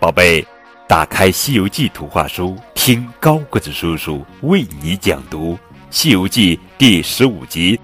[0.00, 0.46] 宝贝，
[0.86, 5.54] 打开《西游记》图画书，听高个子叔叔为你讲读
[5.90, 7.76] 《西游记》第十五集《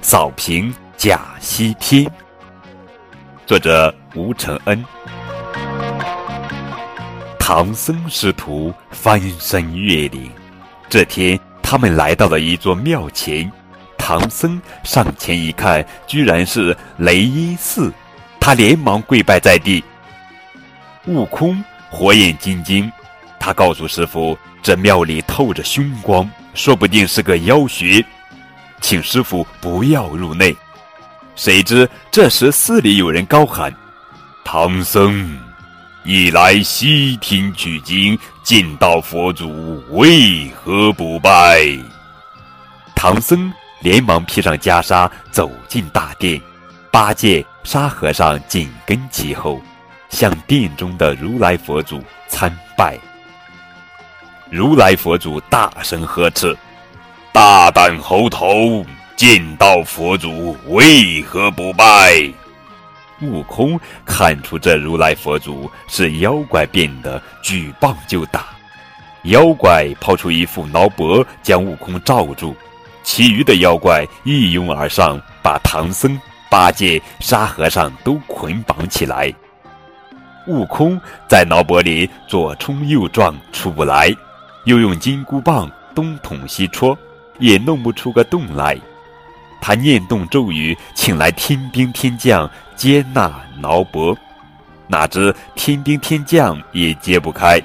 [0.00, 2.04] 扫平假西天》，
[3.44, 4.84] 作者吴承恩。
[7.38, 10.30] 唐僧师徒翻山越岭，
[10.88, 13.50] 这天他们来到了一座庙前。
[13.96, 17.92] 唐僧上前一看，居然是雷音寺，
[18.48, 19.84] 他连忙跪拜在地。
[21.04, 22.90] 悟空火眼金睛，
[23.38, 28.02] 他告诉师傅：“这庙里透着凶光，说不定是个妖穴，
[28.80, 30.56] 请师傅不要入内。”
[31.36, 33.70] 谁知这时寺里有人高喊
[34.46, 35.38] ：“唐僧，
[36.02, 41.60] 你来西天取经，见到佛祖，为何不拜？”
[42.96, 46.40] 唐僧连忙披上袈裟，走进大殿，
[46.90, 49.60] 八戒、沙和尚紧跟其后。
[50.10, 52.98] 向殿中的如来佛祖参拜。
[54.50, 56.56] 如来佛祖大声呵斥
[57.30, 58.82] ：“大胆猴头，
[59.16, 62.32] 见到佛祖为何不拜？”
[63.20, 68.46] 悟空看出这如来佛祖是妖怪变的，举棒就打。
[69.24, 72.56] 妖怪抛出一副挠脖，将悟空罩住，
[73.02, 76.18] 其余的妖怪一拥而上，把唐僧、
[76.50, 79.32] 八戒、沙和尚都捆绑起来。
[80.46, 84.14] 悟空在脑钵里左冲右撞出不来，
[84.64, 86.96] 又用金箍棒东捅西戳，
[87.38, 88.78] 也弄不出个洞来。
[89.60, 94.16] 他念动咒语，请来天兵天将接纳挠钵，
[94.86, 97.60] 哪知天兵天将也揭不开。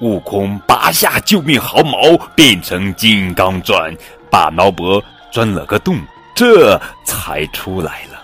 [0.00, 3.94] 悟空拔下救命毫毛，变成金刚钻，
[4.30, 5.98] 把挠钵钻了个洞，
[6.34, 8.22] 这才出来了。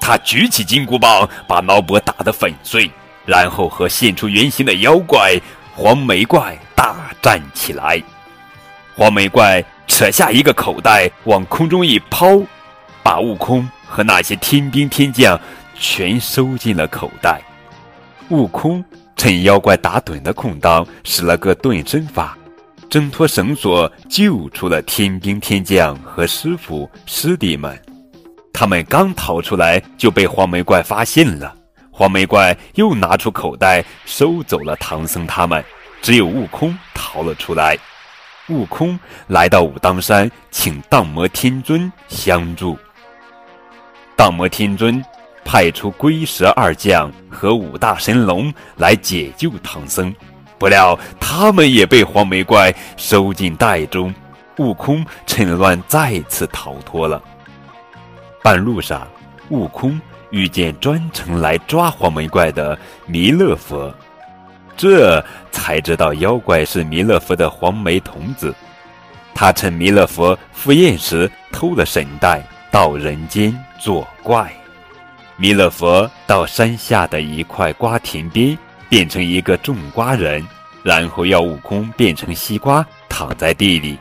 [0.00, 2.90] 他举起金箍棒，把挠钵打得粉碎，
[3.24, 5.40] 然后和现出原形的妖怪
[5.72, 8.02] 黄眉怪大战起来。
[8.96, 12.42] 黄眉怪扯下一个口袋，往空中一抛，
[13.04, 15.40] 把悟空和那些天兵天将
[15.78, 17.40] 全收进了口袋。
[18.30, 18.84] 悟空
[19.16, 22.36] 趁妖怪打盹的空当，使了个遁身法，
[22.90, 27.80] 挣脱绳索，救出了天兵天将和师傅师弟们。
[28.54, 31.52] 他们刚逃出来，就被黄眉怪发现了。
[31.90, 35.62] 黄眉怪又拿出口袋，收走了唐僧他们，
[36.00, 37.76] 只有悟空逃了出来。
[38.48, 42.78] 悟空来到武当山，请荡魔天尊相助。
[44.16, 45.04] 荡魔天尊
[45.44, 50.14] 派出龟蛇二将和五大神龙来解救唐僧，
[50.58, 54.14] 不料他们也被黄眉怪收进袋中。
[54.58, 57.20] 悟空趁乱再次逃脱了。
[58.44, 59.08] 半路上，
[59.48, 63.90] 悟空遇见专程来抓黄眉怪的弥勒佛，
[64.76, 68.54] 这才知道妖怪是弥勒佛的黄眉童子。
[69.34, 74.52] 他趁弥勒佛赴宴时偷了神袋，到人间作怪。
[75.38, 78.58] 弥勒佛到山下的一块瓜田边，
[78.90, 80.46] 变成一个种瓜人，
[80.82, 83.98] 然后要悟空变成西瓜躺在地里。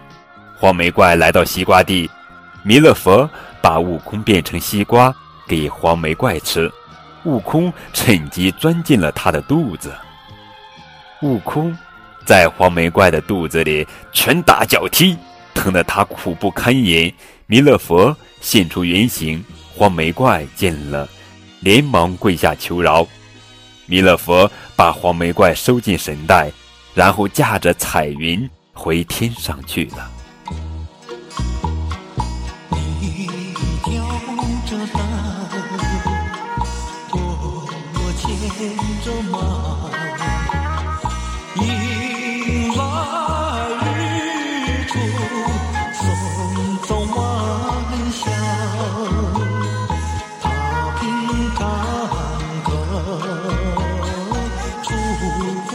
[0.59, 2.09] 黄眉怪来到西瓜地，
[2.63, 3.29] 弥勒佛。
[3.63, 5.15] 把悟空变成西瓜
[5.47, 6.69] 给黄眉怪吃，
[7.23, 9.93] 悟空趁机钻进了他的肚子。
[11.21, 11.73] 悟空
[12.25, 15.17] 在黄眉怪的肚子里拳打脚踢，
[15.53, 17.09] 疼得他苦不堪言。
[17.45, 19.41] 弥勒佛现出原形，
[19.73, 21.07] 黄眉怪见了，
[21.61, 23.07] 连忙跪下求饶。
[23.85, 26.51] 弥勒佛把黄眉怪收进神袋，
[26.93, 30.11] 然后驾着彩云回天上去了。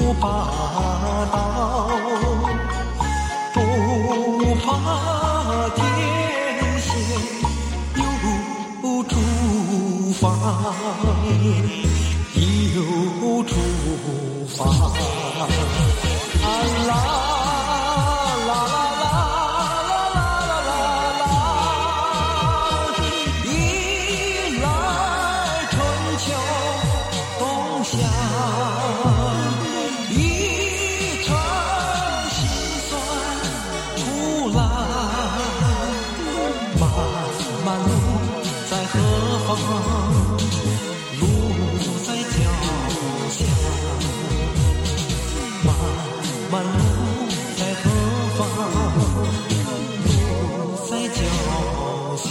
[0.08, 0.24] 不怕
[5.76, 5.78] 天
[6.80, 6.88] 险，
[7.94, 8.00] 有
[9.04, 9.12] 诸
[10.14, 10.16] 法
[38.70, 38.98] 在何
[39.46, 39.48] 方？
[41.20, 41.22] 路
[42.04, 42.36] 在脚
[43.30, 43.38] 下。
[45.64, 45.66] 漫
[46.52, 46.78] 漫路
[47.56, 47.84] 在何
[48.36, 48.38] 方？
[50.04, 50.06] 路
[50.84, 51.18] 在脚
[52.18, 52.26] 下。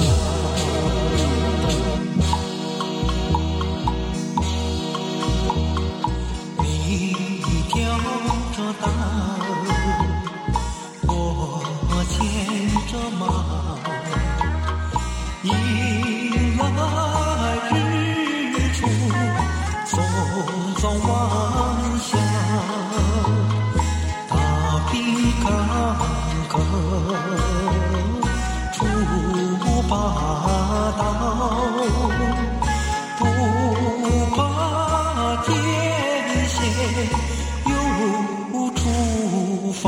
[6.59, 6.63] 你
[7.69, 7.75] 挑
[8.53, 8.85] 着担，
[11.07, 11.11] 我
[12.11, 12.15] 牵
[12.91, 13.21] 着马。
[15.43, 15.49] 一
[26.57, 28.21] 横
[28.73, 28.77] 出
[29.89, 29.91] 霸
[30.97, 31.01] 道
[33.17, 33.21] 不
[34.35, 34.37] 怕
[35.43, 35.49] 艰
[36.47, 36.55] 险
[37.65, 37.71] 又
[38.75, 39.85] 出发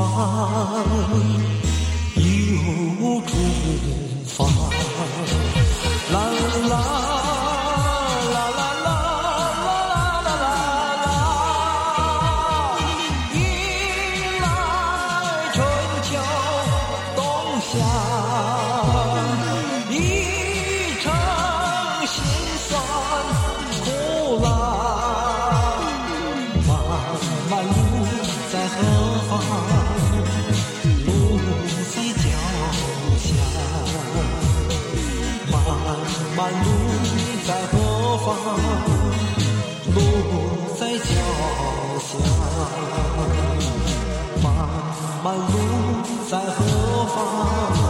[39.96, 39.98] 路
[40.80, 41.10] 在脚
[42.00, 42.10] 下，
[44.44, 44.46] 漫
[45.24, 45.54] 漫路
[46.30, 46.58] 在何
[47.06, 47.89] 方。